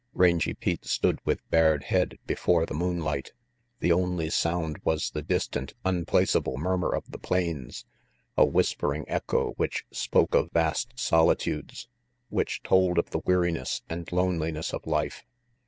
Rangy 0.15 0.55
Pete 0.55 0.83
stood 0.85 1.19
with 1.25 1.47
bared 1.51 1.83
head 1.83 2.17
before 2.25 2.65
the 2.65 2.73
moonlight. 2.73 3.33
The 3.81 3.91
only 3.91 4.31
sound 4.31 4.79
was 4.83 5.11
the 5.11 5.21
distant, 5.21 5.75
unplace 5.85 6.35
able 6.35 6.57
murmur 6.57 6.89
of 6.91 7.11
the 7.11 7.19
plains, 7.19 7.85
a 8.35 8.43
whispering 8.43 9.05
echo 9.07 9.51
which 9.57 9.83
spoke 9.91 10.33
of 10.33 10.49
vast 10.53 10.97
solitudes, 10.99 11.87
which 12.29 12.63
told 12.63 12.97
of 12.97 13.11
the 13.11 13.19
weariness 13.27 13.83
and 13.89 14.11
loneliness 14.11 14.73
of 14.73 14.87
life. 14.87 15.21